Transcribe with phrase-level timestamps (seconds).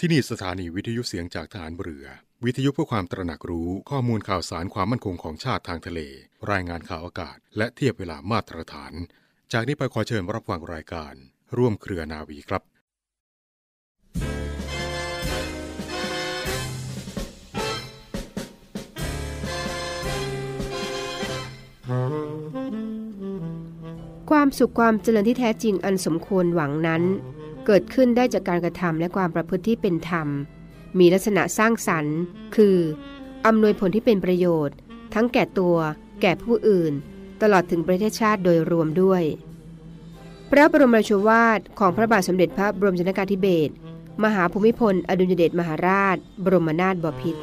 [0.00, 2.06] ที่นี่สถานีวิทยุเสียงจากฐานเรือ
[2.44, 6.00] วิทยุเพื่อความตระหนักรู้ข้อมูลข่าวสารความมั่นคงของชาติทางทะเล
[6.50, 8.92] รายงานข่าวอากาศ และเทียบเวลามาตรฐาน
[9.52, 11.14] จากนี้ไปขอเชิญรับฟังรายการ
[11.56, 12.62] ร่วมเครือนาวีครับ
[24.30, 27.02] ความสุขความเจริญที่แท้จริงอันสมควรหวังนั้น
[27.66, 30.28] เกิดขึ้นได้จากการกระทำและความประพฤติที่เป็นธรรม
[30.98, 32.18] มีลักษณะสร้างสรรค์
[32.56, 32.76] คือ
[33.46, 34.76] อำนวยผลที่เป็นประโยชน์
[35.14, 35.76] ทั้งแก่ตัว
[36.22, 36.92] แก่ผู้อื่น
[37.42, 39.22] ตลอดถึงประเทศชาติโดยรวมด้วย
[40.50, 43.72] พระบรมราชวาทของพระบาทสมเด็จพระบรมชนกาธิเบศร
[44.24, 47.40] มหาภูมิพล อดุลยเดชมหาราช บรมนาถบพิตร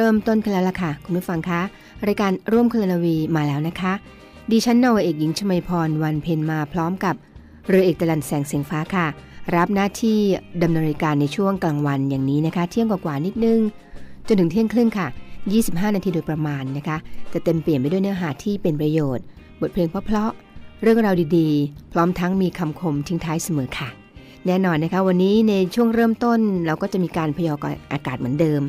[0.00, 1.60] เริ่มต้นกันแล้วล่ะค่ะ คุณผู้ฟังคะ
[2.06, 3.92] รายการร่วมเคลนาวีมาแล้วนะคะ
[4.50, 7.14] ดิฉันนาวเอกหญิงชมาพรวันเพ็ญมาพร้อมกับ
[7.68, 9.06] เรือเอกตะลันแสงเสียงฟ้าค่ะ
[9.56, 10.18] รับหน้าที่
[10.62, 13.60] ดำเนินรายการในช่วงกลางวันอย่างนี้นะคะ เที่ยงกว่าๆนิดนึง
[14.26, 15.06] จนถึงเที่ยงครึ่งค่ะ
[15.50, 16.96] 25 นาทีโดยประมาณนะคะ
[17.32, 19.24] จะเต็มเปลี่ยนไปด้วยเนื้อหาที่เป็นประโยชน์
[19.60, 23.88] บทเพลงเพราะๆเรื่องราวดีๆ พร้อมทั้งมีคำคมทิ้งท้ายเสมอค่ะ
[24.46, 28.62] แน่นอนนะคะ วันนี้ในช่วงเริ่มต้นเราก็จะมีการพยากรณ์อากาศเหมือนเดิม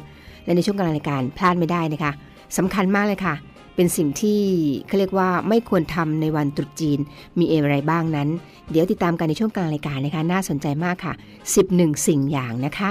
[0.46, 2.12] และในช่วงกลางรายการพลาดไม่ได้นะคะ
[2.58, 3.36] สำคัญมากเลยค่ะ
[3.76, 4.42] เป็นสิ่งที่
[4.88, 7.00] เขาเรียกว่าไม่ควรทำในวันตรุษจีน
[7.40, 8.30] มีอะไรบ้างนั้น
[8.72, 11.14] เดี๋ยวติดตามกันในช่วงกลางรายการนะคะ น่าสนใจมากค่ะ
[11.56, 12.90] 11 สิ่งอย่างนะคะ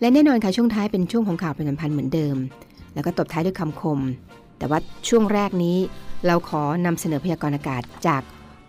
[0.00, 2.36] และแน่นอนค่ะช่วงท้ายเป็นช่วงของข่าวประจำพันธ์เหมือนเดิม
[2.94, 4.00] แล้วก็ตบท้ายด้วยคำคม
[4.58, 5.76] แต่ว่าช่วงแรกนี้
[6.26, 8.22] เราขอนำเสนอพยากรณ์อากาศ จาก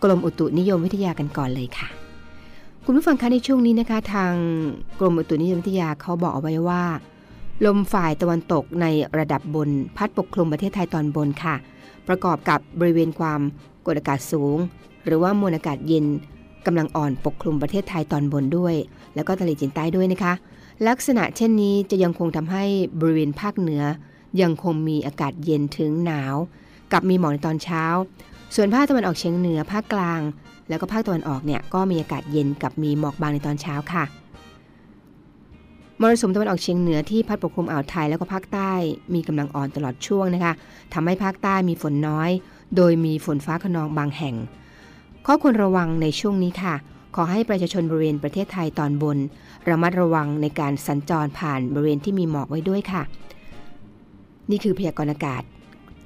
[0.03, 1.87] กรมอุตุนิยมวิทยากันก่อนเลยค่ะ
[2.85, 4.33] คุณผู้ฟังคะในช่วงนี้นะคะ ทาง
[4.99, 6.83] กรมอุตุนิยมวิทยาเขาบอกเอาไว้ว่า
[7.65, 8.85] ลมฝ่ายตะวันตกใน
[9.17, 11.55] ระดับบนพัดปกคลุมประเทศไทยตอนบนค่ะ
[12.07, 13.41] ประกอบกับบริเวณความ
[13.85, 14.57] กดอากาศสูง
[15.05, 16.05] หรือว่ามวลอากาศเย็น
[16.65, 18.75] กำลังอ่อนปกคลุมประเทศไทยตอนบนด้วย
[19.15, 20.33] แล้วก็ทะเลจีนใต้ด้วยนะคะ
[20.87, 22.63] ลักษณะเช่นนี้จะยังคงทำให้
[22.99, 23.83] บริเวณภาคเหนือ
[24.41, 26.35] ยังคงมีอากาศเย็นถึงหนาว
[26.91, 27.83] กับมีหมอกในตอนเช้า
[28.55, 30.21] ส่วนภาคตะวันออกเฉียงเหนือภาคกลาง
[30.69, 34.03] แล้วก็ภาคตะวันออกเนี่ยก็มีอากาศเย็นกับมีหมอกบางในตอนเช้าค่ะ
[36.01, 38.71] มรสุมตะวันออกเฉียงเหนือที่พัดปกคลุมอ่าวไทยแล้วก็ภาคใต้
[39.13, 40.53] มีกำลังอ่อนตลอดช่วงนะคะ
[40.93, 42.29] ทำให้ภาคใต้มีฝนน้อย
[42.75, 44.35] โดยมีฝนฟ้าขนองบางแห่ง
[45.25, 46.75] ข้อควรระวังในช่วงนี้ค่ะ
[47.15, 49.17] ขอให้ประชาชนบริเวณประเทศไทยตอนบน
[49.69, 53.03] ระมัดระวังในการสัญจรผ่านบริเวณที่มีหมอกไว้ด้วยค่ะ
[54.49, 55.43] นี่คือพยากรณ์อากาศ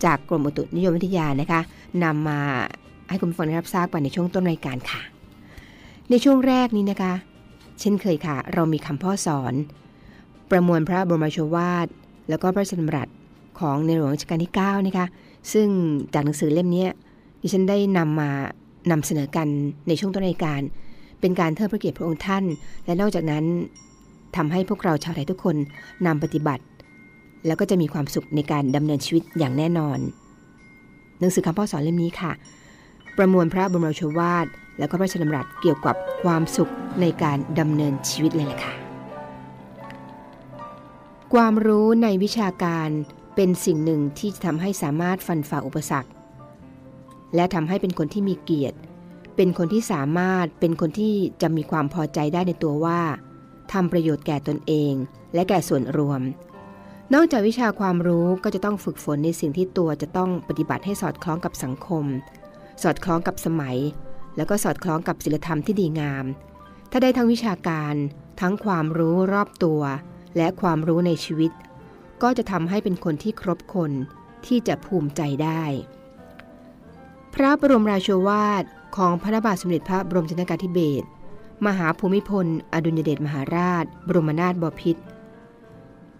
[0.03, 1.61] จากกรมอุตุนิยมวิทยานะคะ
[2.03, 2.39] นำมา
[3.09, 5.01] ให้คุณผู้ฟังได้รับทราบกันในช่วงต้นรายการค่ะ
[6.09, 7.13] ในช่วงแรกนี้นะคะ
[7.79, 9.53] เช่นเคยค่ะ เรามีคำพ่อสอน
[10.51, 11.87] ประมวลพระบรมโชวาท
[12.29, 13.07] แล้วก็พระราชดำรัส
[13.59, 15.07] ของในหลวงรัชกาลที่ 9 นะคะ
[15.53, 15.67] ซึ่ง
[16.13, 16.85] จากหนังสือเล่มนี้
[17.41, 18.29] ดิฉันได้นำมา
[18.91, 19.47] นำเสนอกัน
[19.87, 20.61] ในช่วงต้นรายการ
[21.19, 22.43] เป็นการเทิดพระเกียรติพระองค์ท่าน
[22.85, 23.45] และนอกจากนั้น
[24.35, 25.55] ทำให้พวกเราชาวไทยทุกคน
[26.05, 26.63] นำปฏิบัติ
[27.45, 29.99] แล้วก็จะมีความสุขในการดำเนินชีวิตอย่างแน่นอน
[31.19, 32.31] หนังสือคำพ่อสอนเล่มนี้ค่ะ
[33.17, 34.45] ประมวลพระบรมโชวาท
[34.79, 38.73] แล้วก็พระราชดำรัสเกี่ยวกับความสุขในการดำเนินชีวิตเลยแหละค่ะ
[41.33, 42.89] ความรู้ในวิชาการ
[43.35, 46.09] เป็นสิ่งหนึ่งที่จะทำให้สามารถฟันฝ่าอุปสรรค
[47.35, 48.77] และทำให้เป็นคนที่มีเกียรติ
[49.35, 53.01] เป็นคนที่สามารถเป็นคนที่จะมีความพอใจได้ในตัวว่า
[53.73, 54.93] ทำประโยชน์แก่ตนเอง
[55.33, 56.21] และแก่ส่วนรวม
[57.13, 62.05] นอกจากวิชาความรู้ก็จะต้องฝึกฝนในสิ่งที่ตัวจะต้องปฏิบัติให้สอดคล้องกับสังคม
[62.83, 63.77] สอดคล้องกับสมัย
[64.39, 66.25] แล้วก็สอดคล้องกับศีลธรรมที่ดีงาม
[66.91, 67.95] ถ้าได้ทั้งวิชาการ
[68.41, 69.81] ทั้งความรู้รอบตัว
[70.37, 71.51] และความรู้ในชีวิต
[72.21, 73.91] ก็จะทำให้เป็นคนที่ครบคน
[74.45, 75.63] ที่จะภูมิใจได้
[77.33, 78.63] พระบรมราโชวาท
[78.97, 81.07] ของพระบาทสมเด็จพระบรมชนกาธิเบศร
[81.67, 85.03] มหาภูมิพล อดุลยเดชมหาราช บรมนาถบพิตร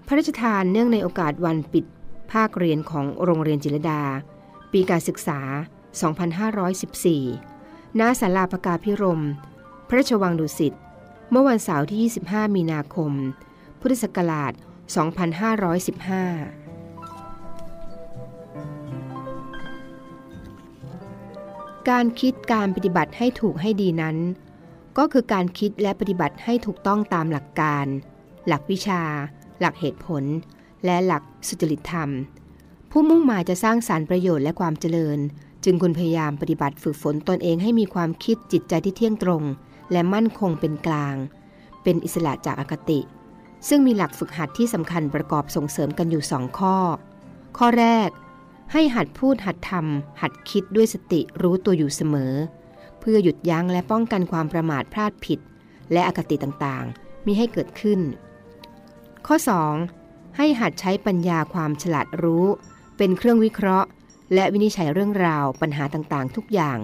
[0.07, 1.85] พระราชทานเนื่องในโอกาสวันปิด
[2.31, 4.01] ภาคเรียนของโรงเรียนจิรดา
[4.71, 5.39] ปีการศึกษา
[6.69, 7.58] 2514
[7.99, 9.23] ณศาลาพกาพิรม
[9.87, 10.73] พระราชวังดุสิต
[11.29, 11.99] เมื่อวันเสาร์ที่
[12.29, 13.11] 25 มีนาคม
[13.79, 14.59] พุทธศักราช 2515
[21.89, 24.17] การคิดการปฏิบัติให้ถูกให้ดีนั้น
[24.97, 27.85] ก็คือการคิดและปฏิบัติให้ถูกต้องตามหลักการ
[28.47, 29.01] หลักวิชา
[29.59, 30.23] หลักเหตุผล
[30.85, 32.09] และหลักสุจริตธรรม
[32.91, 35.19] ผู้มุ่งหมายจะสร้างสารรค์ประโยชน์และความเจริญ
[35.63, 39.43] จึงควรพยายามปฏิบัติฝึกฝนตนเองให้มีความคิดจิตใจที่เที่ยงตรง
[39.91, 41.15] และมั่นคงเป็นกลาง
[41.83, 42.99] เป็นอิสระจากอคติ
[43.67, 46.77] ซึ่งมีหลักฝึกหัดที่สำคัญประกอบส่งเสริมกันอยู่สองข้อ
[47.57, 48.09] ข้อแรก
[48.73, 52.33] ให้หัดพูดหัดทำหัดคิดด้วยสติรู้ตัวอยู่เสมอ
[52.99, 55.39] เพื่อหยุดยั้งและป้องกันความประมาทพลาดผิด
[55.91, 57.99] และอคติต่างๆมิให้เกิดขึ้น
[59.27, 59.35] ข้อ
[59.87, 60.37] 2.
[60.37, 62.45] ให้หัดใช้ปัญญาความฉลาดรู้
[62.97, 63.87] เป็นเครื่องวิเคราะห์
[64.33, 66.77] และวินิจฉัยเรื่องราวปัญหาต่างๆ ทุกอย่าง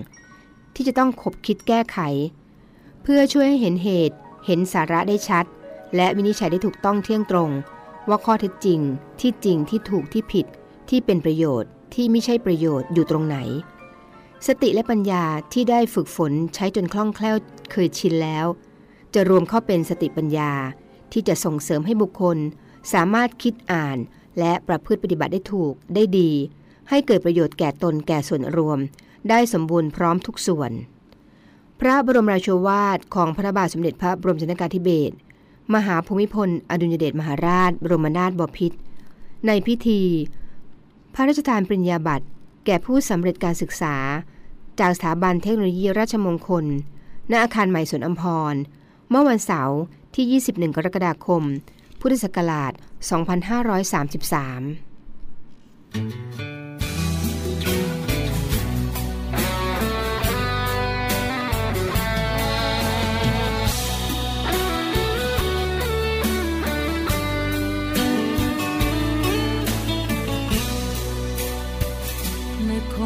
[0.76, 2.00] ที่จะต้องคบคิดแก้ไข
[3.04, 5.46] เพื่อช่วยให้เห็นเหตุเห็นสาระได้ชัด
[5.96, 7.52] และวินิจฉัยได้ถูกต้องเที่ยงตรง
[8.10, 8.80] ว่าข้อเท็จจริง
[9.22, 10.46] ที่จริงที่ถูกที่ผิด
[10.90, 13.38] ที่เป็นประโยชน์ที่ไม่ใช่ประโยชน์อยู่ตรงไหน
[14.48, 17.38] สติและปัญญาที่ได้ฝึกฝนใช้จนคล่องแคล่ว
[17.72, 18.46] เคยชินแล้ว
[19.14, 20.52] จะรวมเข้าเป็นสติปัญญา
[21.12, 22.38] ที่จะส่งเสริมให้บุคคล
[22.94, 23.98] สามารถคิดอ่าน
[24.40, 26.32] และประพฤติปฏิบัติได้ถูกได้ดี
[26.90, 28.80] ให้เกิดประโยชน์แก่ตนแก่ส่วนรวม
[29.30, 30.72] ได้สมบูรณ์พร้อมทุกส่วน
[31.80, 35.16] พระบรมราโชวาทของพระบาทสมเด็จพระบรมชนกาธิเบศร
[35.74, 38.78] มหาภูมิพล อดุลยเดชมหาราช บรมนาถบพิตร
[39.48, 40.02] ในพิธี
[41.14, 42.26] พระราชทานปริญญาบัตร
[42.66, 43.96] แก่ผู้สำเร็จการศึกษา
[44.80, 46.66] จากสถาบันเทคโนโลยีราชมงคล
[47.32, 48.24] ณอาคารใหม่สวนอัมพ
[48.54, 48.56] ร
[49.10, 49.80] เมื่อวันเสาร์
[50.16, 51.44] ที่ 21 กรกฎาคม
[52.00, 52.74] พุทธศักราช
[56.52, 56.55] 2533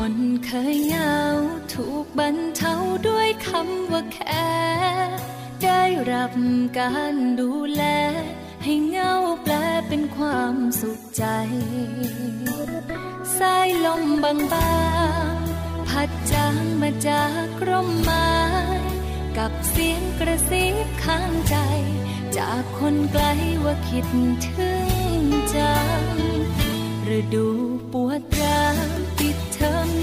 [0.09, 1.15] อนเคยเหงา
[1.73, 2.75] ถูกบรรเทา
[3.07, 4.49] ด้วยคำว่าแค่
[5.63, 6.33] ได้รับ
[6.79, 7.83] การดูแล
[8.63, 9.13] ให้เหงา
[9.43, 9.53] แปล
[9.87, 11.23] เป็นความสุขใจ
[13.37, 14.33] สายลมบา
[15.33, 18.29] งๆ พัดจางมาจากร่มไม้
[19.37, 21.55] กับเสียงกระซิบข้างใจ
[22.37, 23.23] จากคนไกล
[23.63, 24.05] ว่าคิด
[24.47, 24.87] ถึง
[25.55, 26.03] จัง
[27.17, 27.47] ฤดู
[27.93, 28.68] ปวดร้าวดเทอม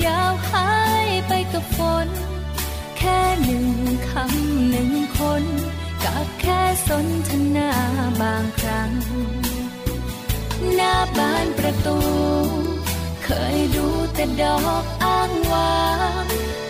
[0.07, 0.71] ยาวหา
[1.07, 2.09] ยไปกับฝน
[2.99, 3.69] แค่หนึ่ง
[4.11, 5.45] คำหนึ่งคน
[6.05, 7.71] กับแค่สนทนา
[8.21, 8.93] บางครั้ง
[10.75, 11.99] หน้าบ้านประตู
[13.25, 15.81] เคยดูแต่ดอกอ้างวา
[16.23, 16.25] ง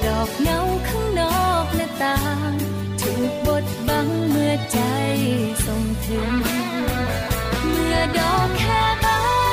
[0.06, 2.18] ดอกเงาข้างนอกหน้าต่า
[2.50, 2.52] ง
[3.00, 4.80] ถูกบดบังเมื่อใจ
[5.66, 6.32] ส่งถึง
[7.60, 9.45] เมื่อดอกแค่บานบาน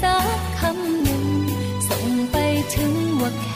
[0.00, 1.24] สักคำหนึ่ง
[1.88, 2.36] ส่งไป
[2.74, 3.46] ถึงว่าแค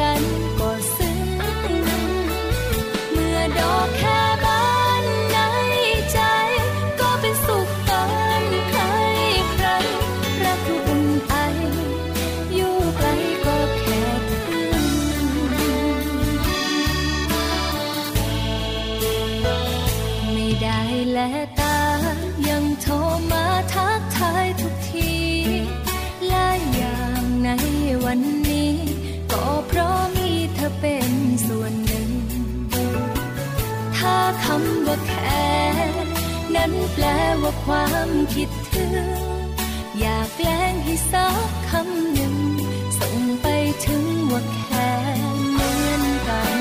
[0.00, 0.41] กัน
[37.42, 38.94] ว่าความคิดถึง
[39.98, 42.34] อยากแกล้งให้สักคำหนึ่ง
[42.98, 43.46] ส่งไป
[43.84, 44.90] ถึงว่าแค่
[45.52, 46.58] เหมือนกัน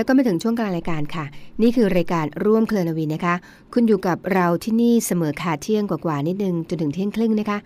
[0.00, 1.24] แล้วก็มาถึงช่วงกลางรายการค่ะ
[1.62, 3.34] นี่คือรายการร่วมเคลนวีนะคะ
[3.72, 7.58] คุณอยู่กับเราที่นี่เสมอค่ะเที่ยงกว่าๆนิดนึงจนถึงเที่ยงครึ่งนะคะ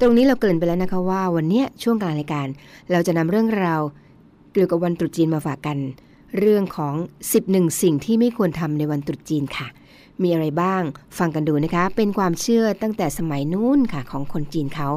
[0.00, 2.46] ตรงนี้เราเกรินไปแล้วนะคะว่าวันนี้ช่วงกลางรายการ
[2.90, 3.80] เราจะนำเรื่องราว
[4.52, 5.78] เกี่ยวกับวันตรุษจีนมาฝากกัน
[6.38, 6.94] เรื่องของ
[7.38, 9.66] 11 สิ่งที่ไม่ควรทำในวันตรุษจีนค่ะ
[10.22, 10.82] มีอะไรบ้าง
[11.18, 14.88] ฟังกันดูนะคะ เป็นความเชื่อตั้งแต่สมัยนู้นค่ะของคนจีนเขา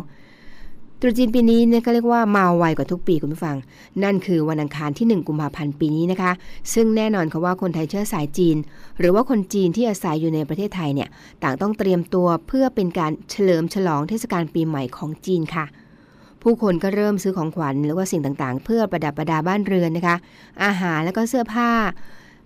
[1.04, 3.58] ตรุษจีนปีนี้เนี่ยก็เรียกว่ามาไวกว่าทุกปีคุณผู้ฟัง
[4.04, 6.32] นั่นคือวันอังคารที่ 1 กุมภาพันธ์ปีนี้นะคะ
[6.74, 8.58] ซึ่งแน่นอนค่ะว่าคนไทยเชื้อสายจีน
[9.00, 11.10] หรือว่าคนจีนที่อาศัยอยู่ในประเทศไทยเนี่ย
[11.44, 15.66] ต่างต้องเตรียมตัวเพื่อเป็นการเฉลิมฉลองเทศกาลปีใหม่ของจีนค่ะ
[16.44, 20.16] ผู้คนก็เริ่มซื้อของขวัญหรือว่าสิ่งต่างๆ เพื่อประดับประดาบ้านเรือนนะคะ
[20.64, 21.72] อาหารแล้วก็เสื้อผ้า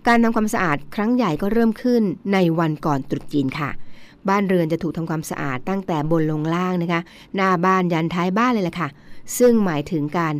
[0.06, 3.70] การทำความสะอาดครั้งใหญ่ก็เริ่มขึ้นในวันก่อนตรุษจีนค่ะ
[4.28, 7.00] บ้านเรือนจะถูกทำความสะอาดตั้งแต่บนลงล่างนะคะ
[7.36, 8.88] หน้าบ้านยันท้ายบ้านเลยแหละค่ะ
[9.38, 10.34] ซึ่งหมายถึงการ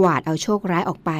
[0.00, 1.10] กวาดเอาโชคร้ายออกไป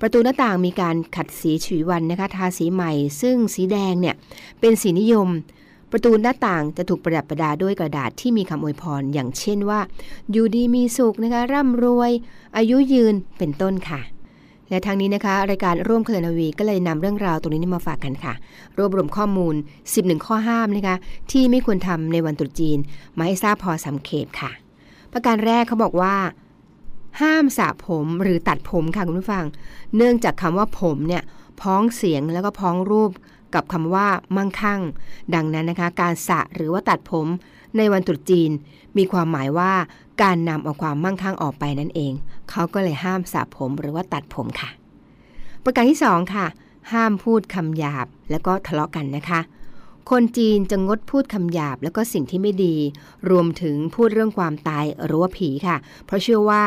[0.00, 4.14] ประตูหน้าต่างมีการขัดสีฉวีวันนะคะ ทาสีใหม่ ซึ่งสีแดงเนี่ย
[4.60, 5.28] เป็นสีนิยม
[5.90, 9.80] ประตูหน้าต่างจะถูกประดับประดาด้วยกระดาษที่มีคำอวยพร อย่างเช่นว่า
[10.30, 12.10] อยู่ดีมีสุขนะคะร่ำรวย
[12.56, 14.00] อายุยืนเป็นต้นค่ะ
[14.70, 18.34] และทางนี้นะคะ รายการร่วมเคลนาวีก็เลยนำเรื่องราวตรงนี้มาฝากกันค่ะ
[18.78, 19.54] รวบรวมข้อมูล
[19.90, 20.96] 11 ข้อห้ามนะคะ
[21.32, 22.78] ที่ไม่ควรทำในวันตรุษจีน
[23.16, 24.50] มาให้ทราบพอสำเขปค่ะ
[25.12, 26.14] ประการแรกเขาบอกว่า
[27.20, 29.44] ห้ามสระผมหรือตัดผมค่ะคุณผู้ฟัง
[29.96, 31.22] เนื่องจากคำว่าผมเนี่ย
[31.60, 33.10] พ้องเสียงแล้วก็พ้องรูป
[33.54, 34.80] กับคำว่ามั่งคั่ง
[35.34, 37.26] ดังนั้นนะคะ การสระหรือว่าตัดผม
[37.76, 38.50] ในวันตรุษจีน
[38.96, 39.72] มีความหมายว่า
[40.22, 42.12] การนำเอาความมั่งคั่งออกไปนั่นเอง
[42.50, 44.70] เขาก็เลยห้ามสระผมหรือว่าตัดผมค่ะ
[45.64, 46.46] ประการที่สองค่ะ
[46.92, 49.40] ห้ามพูดคำหยาบแล้วก็ทะเลาะกันนะคะ
[50.10, 52.74] คนจีนจะงดพูดคำหยาบแล้วก็สิ่งที่ไม่ดี
[53.30, 56.64] รวมถึงพูดเรื่องความตายหรือว่าผีค่ะ เพราะเชื่อว่า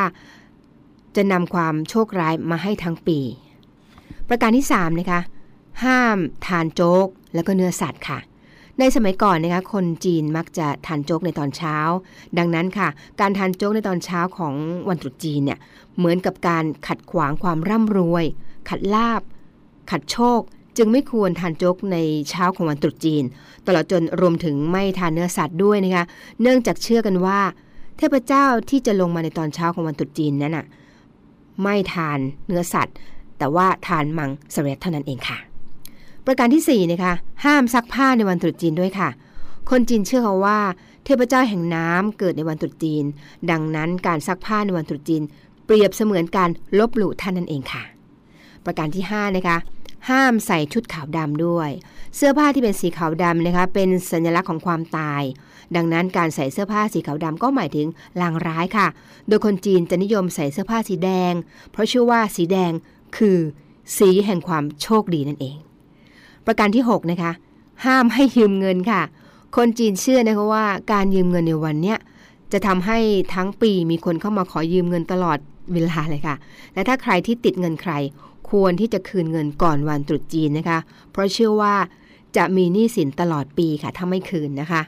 [1.15, 3.19] จะนำความโชคร้ายมาให้ทั้งปี
[4.29, 5.21] ประการที่3นะคะ
[5.83, 8.19] ห้ามทานโจ๊กแล้วก็เนื้อสัตว์ค่ะ
[8.79, 11.77] ในสมัยก่อนนะคะคนจีนมักจะทานโจ๊กในตอนเช้า
[12.37, 12.87] ดังนั้นค่ะ
[13.21, 14.53] การทานโจ๊กในตอนเช้าของ
[14.89, 15.59] วันตรุษจีนเนี่ย
[15.97, 18.25] เหมือนกับการขัดขวางความร่ำรวย
[18.69, 19.21] ขัดลาบ
[19.91, 20.39] ขัดโชค
[20.77, 21.97] จึงไม่ควรทานโจ๊กใน
[22.29, 23.23] เช้าของวันตรุษจีน
[23.67, 26.05] ตลอดจนรวมถึงไม่ทานเนื้อสัตว์ด้วยนะคะ
[26.41, 27.39] เนื่องจากเชื่อกันว่า
[27.97, 30.65] เทพเจ้าที่จะลงมาในตอนเช้าของวันตรุษจีนนั้นน่ะ
[31.61, 32.95] ไม่ทานเนื้อสัตว์
[33.37, 35.52] แต่ว่าทานมังสวิรัตเท่านั้นเองค่ะ
[36.25, 37.13] ประการที่4นะคะ
[37.45, 39.09] ห้ามซักผ้าในวันตรุษจีนด้วยค่ะ
[39.69, 40.59] คนจีนเชื่อเขาว่า
[41.05, 43.03] เทพเจ้าแห่งน้ำเกิดในวันตรุษจีน
[43.51, 45.23] ดังนั้นการซักผ้าในวันตรุษจีน
[45.65, 46.49] เปรียบเสมือนการ
[46.79, 47.83] ลบหลู่ท่านนั่นเองค่ะ
[48.65, 49.57] ประการที่5นะคะ
[50.09, 51.69] ห้ามใส่ชุดขาวดำด้วย
[52.15, 55.23] เสื้อผ้าที่เป็นสีขาวดำนะคะเป็นสัญลักษณ์ของความตาย
[55.75, 57.87] ดังนั้นการใส่เสื้อผ้าสีขาวดำก็หมายถึง
[58.21, 58.87] ลางร้ายค่ะ
[59.27, 61.33] โดยคนจีนจะนิยมใส่เสื้อผ้าสีแดง
[61.71, 62.71] เพราะเชื่อว่าสีแดง
[63.17, 63.37] คือ
[63.97, 65.57] สีแห่งความโชคดีนั่นเอง
[66.45, 67.31] ประการที่ 6 นะคะ
[67.85, 69.01] ห้ามให้ยืมเงินค่ะ
[69.55, 71.97] คนจีนเชื่อนะคะว่าการยืมเงินในวันเนี้ย
[72.53, 72.97] จะทำให้
[73.35, 75.37] ทั้งปีมีคนเข้ามาขอยืมเงินตลอด
[75.73, 76.35] เวลาเลยค่ะ
[76.73, 77.93] และถ้าใครที่ติดเงินใคร
[78.49, 80.79] ควรที่จะคืนเงินก่อนวันตรุษจีนนะคะ
[81.11, 81.75] เพราะเชื่อว่า
[82.37, 84.81] จะมีหนี้สินตลอดปีค่ะ ถ้าไม่คืนนะคะ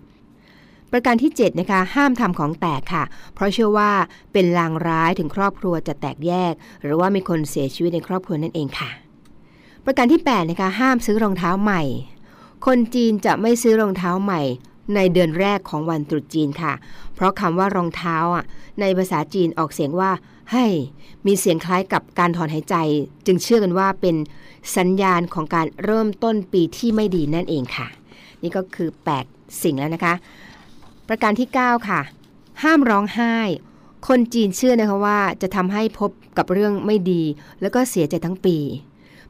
[0.92, 3.92] ประการที่ 7 นะคะ ห้ามทำของแตกค่ะ เพราะเชื่อว่า
[4.34, 8.90] เป็นลางร้ายถึงครอบครัวจะแตกแยก หรือว่ามีคนเสียชีวิตในครอบครัวนั่นเองค่ะ
[9.86, 11.84] ประการที่8นะคะห้ามซื้อรองเท้าใหม่
[12.66, 14.42] คนจีนจะไม่ซื้อรองเท้าใหม่
[14.96, 16.74] ในเดือนแรกของวันตรุษจีนค่ะ
[17.14, 18.46] เพราะคำว่ารองเท้าอะ
[18.80, 20.12] ในภาษาจีนออกเสียงว่า
[20.52, 20.66] ให้
[21.26, 22.76] มีเสียงคล้ายกับการถอนหายใจ
[23.26, 24.16] จึงเชื่อกันว่าเป็น
[24.78, 27.88] สัญญาณของการเริ่มต้นปีที่ไม่ดีนั่นเองค่ะ
[28.42, 28.90] นี่ก็คือ
[29.24, 30.14] 8 สิ่งแล้วนะคะ
[31.08, 32.02] ประการที่ 9 ค่ะ
[32.64, 33.36] ห้ามร้องไห้
[34.08, 37.22] คนจีนเชื่อนะคะว่าจะทำให้พบกับเรื่องไม่ดี
[37.62, 38.58] แล้วก็เสียใจทั้งปี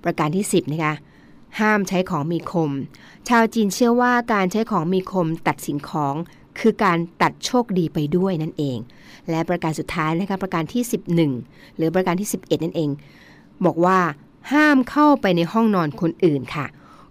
[0.05, 0.93] ประการที่ 10 นะคะ
[1.59, 2.71] ห้ามใช้ของมีคม
[3.29, 6.15] ชาวจีนเชื่อว่าการใช้ของมีคมตัดสิ่งของ
[6.59, 8.77] คือการตัดโชคดีไปด้วยนั่นเอง
[9.29, 10.83] และประการสุดท้ายนะคะประการที่
[11.31, 12.89] 11 หรือประการที่ 11 นั่นเอง
[13.65, 13.99] บอกว่า
[14.51, 16.65] ห้ามเข้าไปในห้องนอนคนอื่นค่ะ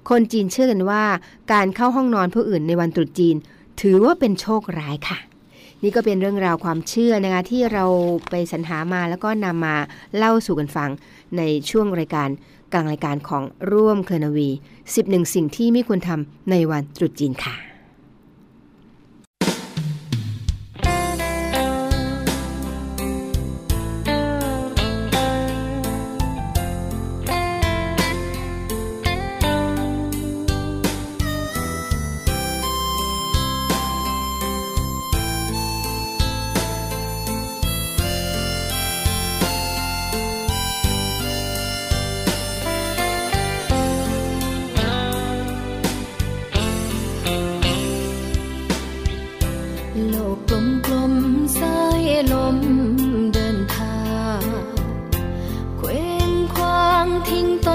[0.09, 1.05] คนจีนเชื่อกันว่า
[1.53, 3.37] การเข้าห้องนอนผู้อื่นในวันตรุษจีน
[3.81, 5.19] ถือว่าเป็นโชคร้ายค่ะ
[5.83, 7.85] นี่ก็เป็นเรื่องราวความเชื่อนะคะที่เรา
[8.31, 9.77] ไปสรรหามาแล้วก็นำมา
[10.17, 10.91] เล่าสู่กันฟัง
[11.37, 12.29] ในช่วงรายการ
[12.75, 14.49] กลางรายการของร่วมเคลนวี
[14.91, 17.74] 11 สิ่งที่ไม่ควรทำในวันตรุษจีนค่ะ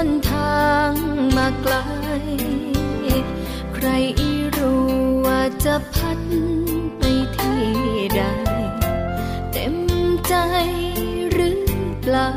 [0.06, 0.92] นทาง
[1.36, 1.74] มาไกล
[3.74, 3.86] ใคร
[4.56, 4.86] รู้
[5.24, 6.18] ว่าจะพัด
[6.98, 7.02] ไป
[7.36, 7.64] ที่
[8.16, 8.22] ใด
[9.52, 9.76] เต็ม
[10.26, 10.34] ใจ
[11.32, 11.60] หรือ
[12.02, 12.28] เปล่า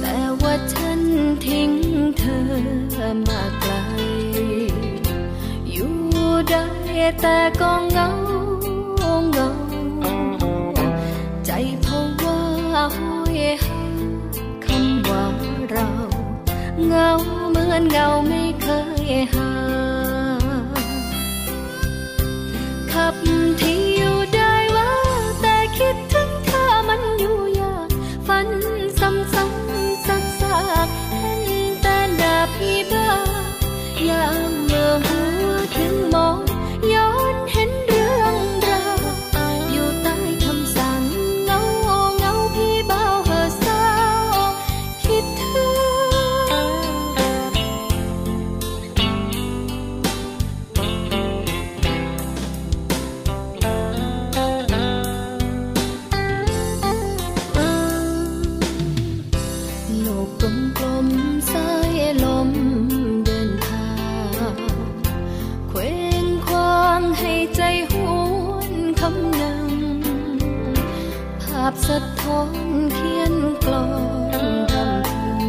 [0.00, 1.00] แต่ว่าฉัน
[1.46, 1.72] ทิ้ง
[2.18, 2.44] เธอ
[3.28, 3.72] มาไกล
[5.70, 5.94] อยู่
[6.50, 6.64] ได้
[7.20, 8.09] แต่ก็เงา
[17.80, 18.84] 烦恼每刻
[19.32, 19.49] 好。
[69.18, 72.52] ำนำภาพสะท้อน
[72.94, 73.86] เขียนกลอ
[74.42, 75.42] นทำพึง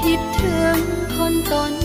[0.00, 0.78] คิดถึง
[1.16, 1.83] คนตอน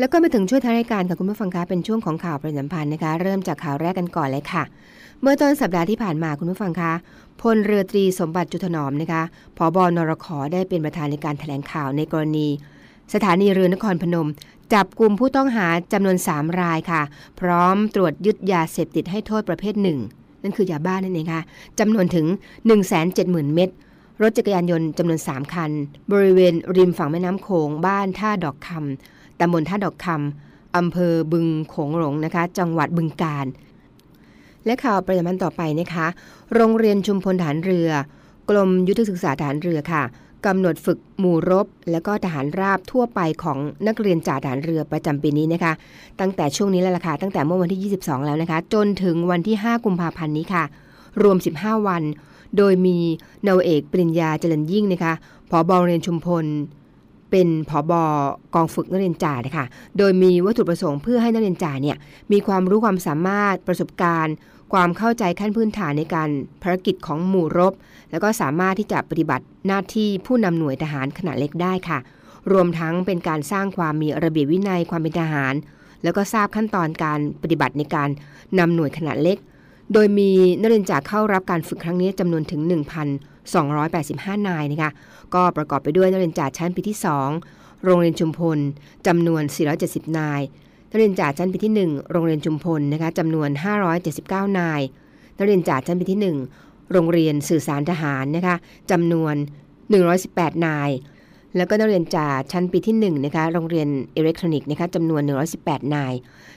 [0.00, 4.62] แล้วก็มาถึงช่วงท้ายรายการค่ะคุณผู้ฟังคะเป็นช่วงของข่าวประชาสัมพันธ์นะคะ เริ่มจากข่าวแรกกันก่อนเลยค่ะ
[5.22, 6.92] เมื่อต้นสัปดาห์ที่ผ่านมาคุณผู้ฟังคะ
[7.40, 9.22] พลเรือตรีสมบัติจุถนอมนะคะ
[9.56, 12.46] ผอบอนรขอได้เป็นประธานในการถแถลงข่าวในกรณี
[13.14, 14.28] สถานีเรือนครพนม
[14.72, 17.02] จับกลุ่มผู้ต้องหาจำนวน 3 รายค่ะ
[17.40, 19.98] พร้อมตรวจยึดยาเสพติดให้โทษประเภทหนึ่ง
[20.42, 21.42] นั่นคือยาบ้านั่นเองค่ะ
[21.78, 22.26] จำนวนถึง
[22.90, 23.70] 170,000 เม็ด
[24.22, 25.70] รถจักรยานยนต์จำนวน 3 คัน
[26.12, 33.46] บริเวณริมฝั่งแม่น้ำโขงบ้านท่าดอกคำ ตำบลท่าดอกคำอำเภอบึงโขงหลงนะคะ จังหวัดบึงกาฬ
[34.66, 36.06] และข่าวประจำวันต่อไปนะคะ
[36.54, 37.90] โรงเรียนชุมพลฐานเรือ
[38.50, 40.02] กรมยุทธศึกษาฐานเรือค่ะ
[40.46, 45.72] กำหนดฝึกหมู่รบ และก็ทหารราบทั่วไปของนักเรียนจ่าทหารเรือประจำปีนี้นะคะ
[46.20, 50.64] ตั้งแต่ช่วงนี้แล้วล่ะค่ะตั้งแต่เมื่อวันที่ 22 แล้วนะคะ จนถึงวันที่ 5 กุมภาพันธ์นี้ค่ะ
[51.22, 52.02] รวม 15 วัน
[52.56, 52.96] โดยมี
[53.46, 55.12] นาวเอกปริญญาเจริญยิ่งนะคะ
[55.50, 56.44] ผอบโรงเรียนชุมพล
[57.30, 58.04] เป็นผอบอ
[58.54, 59.66] กองฝึกนักเรียนจ่านะคะ
[59.98, 61.96] โดยมีวัตถุประสงค์เพื่อให้นักเรียนจ่าเนี่ย
[62.32, 64.34] มีความรู้ความสามารถประสบการณ์
[64.72, 66.28] ความเข้าใจขั้นพื้นฐานในการ
[66.62, 67.72] ภารกิจของหมู่รบ
[68.10, 71.98] แล้วก็สามารถที่จะปฏิบัติหน้าที่ผู้นำหน่วยทหารขนาดเล็กได้ค่ะ
[72.52, 75.54] รวมทั้งเป็นการสร้างความมีระเบียบวินัยความเป็นทหาร
[76.02, 78.08] แล้วก็ทราบขั้นตอนการปฏิบัติในการ
[78.58, 79.38] นำหน่วยขนาดเล็ก
[79.92, 82.60] โดยมีนักเรียนจ่าเข้ารับการฝึกครั้งนี้จำนวนถึง
[83.40, 84.90] 285 นายนะคะ
[85.34, 86.98] ก็ประกอบไปด้วยนักเรียนจากชั้นปีที่
[87.40, 88.58] 2 โรงเรียนชุมพล
[89.06, 89.42] จำนวน
[89.80, 90.40] 470 นาย
[90.90, 93.48] นักเรียนจากชั้นปีที่ 1 โรงเรียนชุมพลนะคะจำนวน
[94.04, 94.80] 579 นาย
[95.36, 98.56] นักเรียนจากชั้นปีที่ 1 โรงเรียนสื่อสารทหารนะคะ
[98.90, 99.34] จำนวน
[100.00, 100.90] 118 นาย
[101.56, 105.22] แล้วก็นักเรียนจากชั้นปีที่1นะคะโรงเรียนอิเล็กทรอนิกส์นะคะจำนวน
[105.58, 106.12] 118 นาย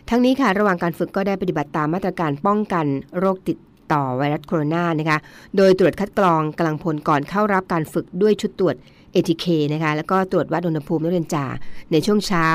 [0.10, 2.86] ทั้งนี้ค่ะระหว่างการฝึกก็ได้ปฏิบัติตามมาตรการป้องกัน
[3.20, 3.58] โรคติด
[3.94, 5.18] ต่อไวรัสโคโรนานะคะ
[5.58, 8.76] โดยตรวจคัดกรองกำลังพลก่อนเข้ารับการฝึกด้วยชุดตรวจ
[9.16, 11.46] ATK นะคะ แล้วก็ตรวจวัดอุณหภูมินักเรียนจ่า
[11.92, 12.48] ในช่วงเช้า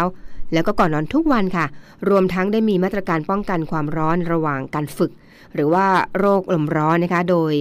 [0.53, 1.67] แล้วก็ก่อนนอนทุกวันค่ะ
[2.09, 5.13] รวมทั้งได้มีมาตรการป้องกันความร้อนระหว่างการฝึก
[5.55, 5.87] หรือว่า
[6.19, 7.53] โรคลมร้อนนะคะ โดย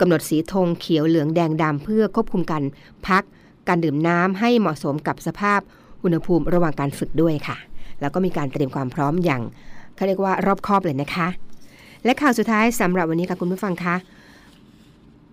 [0.00, 2.64] กำหนดสีธงเขียวเหลืองแดงดำเพื่อควบคุมการ
[3.08, 3.22] พัก
[3.68, 5.60] การดื่มน้ำให้เหมาะสมกับสภาพ
[6.04, 7.56] อุณหภูมิระหว่างการฝึกด้วยค่ะ
[8.00, 9.42] แล้วก็มีการเตรียมความพร้อมอย่าง
[9.94, 11.28] เขาเรียกว่ารอบคอบเลยนะคะ
[12.04, 13.96] และข่าวสุดท้ายสำหรับวันนี้ค่ะคุณผู้ฟังคะ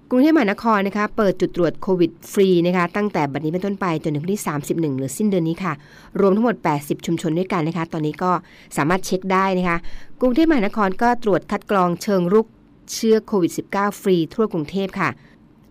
[0.10, 5.74] กรุงเทพมหานครนะคะเปิดจุดตรวจโควิดฟรีนะคะตั้งแต่บัดนี้เป็นต้นไปจนถึงวันที่ 31 หรือสิ้นเดือนนี้ค่ะ
[6.20, 8.32] รวมทั้งหมด 80 ชุมชนด้วยกันนะคะ ตอนนี้ก็
[8.78, 9.78] สามารถเช็คได้นะคะ
[10.22, 12.48] กรุงเทพมหานครก็ตรวจคัดกรองเชิงรุก
[12.94, 15.10] เชื้อโควิด -19 ฟรีทั่วกรุงเทพค่ะ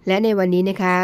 [0.07, 0.95] และในวันนี้นะคะ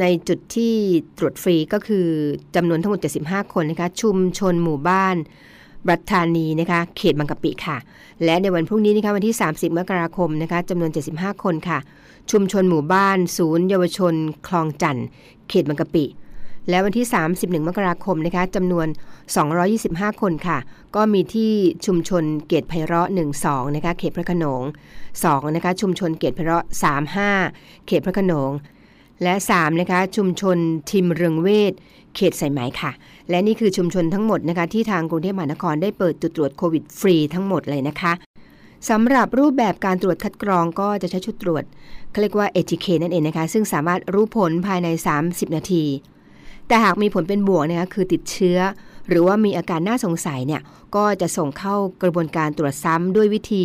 [0.00, 0.74] ในจุดที่
[1.18, 2.06] ตรวจฟรีก็คือ
[2.54, 5.16] จำนวนทั้งหมด 75 คนนะคะชุมชนหมู่บ้าน
[5.90, 7.76] รัฐธานีนะคะเขตบางกะปิค่ะ
[8.24, 11.78] และในวันพรุ่งนี้นะคะวันที่ 30 มกราคมนะคะจำนวน 75 คนค่ะ
[12.30, 14.14] ชุมชนหมู่บ้าน ศูนย์เยาวชน
[14.48, 15.06] คลองจันทร์
[15.48, 16.04] เขตบางกะปิ
[16.68, 18.86] และวันที่ 31 มกราคมนะคะจำนวน
[19.54, 20.58] 225 คนค่ะ
[20.96, 21.52] ก็มีที่
[21.86, 23.08] ชุมชนเกตไพเราะ
[23.40, 24.62] 12นะคะเขตพระขนง
[25.08, 26.64] 2นะคะชุมชนเกตไพเราะ
[27.24, 28.50] 35 เขตพระขนง
[29.22, 30.56] และ3นะคะชุมชน
[30.90, 31.72] ทิมเรืองเวท
[32.16, 32.90] เขตสายไหมค่ะ
[33.30, 38.12] และนี่คือชุมชนทั้งหมดนะคะที่ทางกรุงเทพมหานครได้เปิดจุดตรวจโควิดฟรีทั้งหมดเลยนะคะ
[38.90, 41.64] สำหรับรูปแบบการตรวจคัดกรองก็จะใช้ชุดตรวจ
[42.10, 44.88] เขาเรียกว่า ATK นั่นเองนะคะ ซึ่งสามารถรู้ผลภายใน
[45.22, 45.84] 30 นาที
[46.66, 48.58] แต่หากมีผลเป็นบวกนะคะคือติดเชื้อ
[49.08, 50.62] หรือว่ามีอาการน่าสงสัยเนี่ย
[50.96, 53.64] ก็จะส่งเข้ากระบวนการตรวจซ้ำด้วยวิธี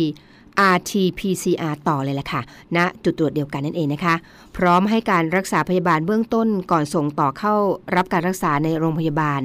[0.74, 2.40] RT-PCR ต่อเลยแหละค่ะ
[2.76, 4.14] ณ จุดตรวจเดียวกันนั่นเองนะคะ
[4.56, 7.54] พร้อมให้การรักษาพยาบาลเบื้องต้นก่อนส่งต่อเข้า
[7.94, 9.40] รับการรักษาในโรงพยาบาล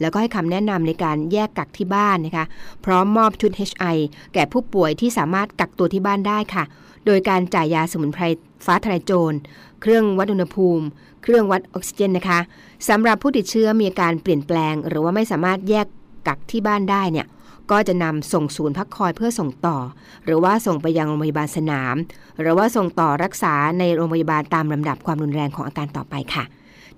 [0.00, 2.44] แล้วก็ให้คำแนะนำในการแยกกักที่บ้านนะคะ
[2.84, 3.96] พร้อมมอบชุด HI
[4.34, 6.64] แก่ผู้ป่วยที่สามารถกักตัวที่บ้านได้ค่ะ
[7.06, 8.24] โดยการจ่ายยาสมุนไพร
[8.66, 9.36] ฟ้าทลายโจร
[9.80, 10.84] เครื่องวัดอุณหภูมิ
[11.22, 12.40] เครื่องวัดออกซิเจนนะคะ
[12.88, 15.86] สำหรับผู้ติดเชื้อมีอาการเปลี่ยนแปลง หรือว่าไม่สามารถแยก
[16.28, 17.26] กักที่บ้านได้เนี่ย
[17.70, 19.78] ก็จะนำส่งศูนย์พักคอยเพื่อส่งต่อ
[20.24, 21.94] หรือว่าส่งไปยังโรงพยาบาลสนาม
[22.40, 26.44] หรือว่าส่งต่อรักษาในโรงพยาบาลตามลำดับความรุนแรงของอาการต่อไปค่ะ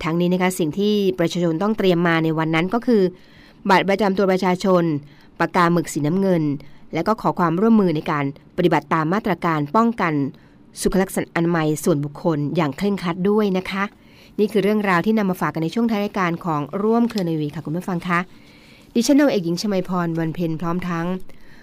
[0.03, 3.03] ทั้งนี้นะคะสิ่งที่ประชาชนต้องเตรียมมาในวันนั้นก็คือ
[3.71, 4.83] บัตรประจำตัวประชาชน
[5.41, 6.43] ปากกาหมึกสีน้ำเงิน
[6.95, 8.25] และก็ขอความร่วมมือในการ
[8.57, 10.13] ปฏิบัติตามมาตรการป้องกัน
[10.81, 13.85] สุขลักษณะอนามัยส่วนบุคคลอย่างเคร่งครัดด้วยนะคะ
[14.39, 18.21] นี่คือเรื่องราวที่นำมาฝากกันในช่วงท้ายรายการของร่วมเครือนาวีค่ะคุณผู้ฟังคะ
[18.95, 21.07] ดิฉันนางเอกหญิงชมาพรวันเพ็ญพร้อมทั้ง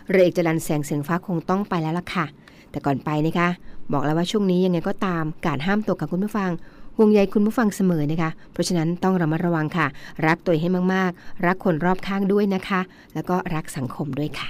[0.10, 2.26] เรือเอกจรันแสงเสียงฟ้าคงต้องไปแล้วล่ะค่ะ
[2.72, 3.50] แต่ก่อนไปนะคะ
[3.94, 6.52] บอกแล้วว่าช่วงนี้ยังไงก็ตามการห้ามตกกับคุณผู้ฟัง
[6.98, 9.88] ห่วงใยคุณผู้ฟังเสมอนะคะ เพราะฉะนั้นต้องระมัดระวังค่ะ
[10.26, 12.82] รักตัวเองให้มากๆ รักคนรอบข้างด้วยนะคะ
[13.14, 14.50] แล้วก็รักสังคมด้วยค่ะ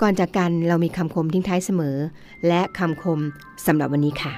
[0.00, 1.96] ก่อนจากกันเรามีคำคมทิ้งท้ายเสมอ
[2.46, 3.20] และคำคม
[3.66, 4.32] สำหรับวันนี้ค่ะ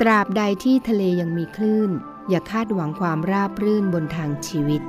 [0.00, 1.90] ตราบใดที่ทะเลยังมีคลื่น
[2.30, 4.82] อย่าคาดหวังความราบรื่นบนทางชีวิต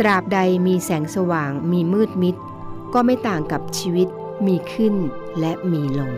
[0.00, 2.36] ตราบใดมีแสงสว่างมีมืดมิด
[2.94, 4.08] ก็ไม่ต่างกับชีวิต
[4.46, 4.94] มีขึ้น
[5.40, 6.12] และมีลง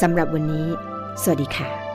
[0.00, 0.66] สำหรับวันนี้
[1.22, 1.85] สวัสดีค่ะ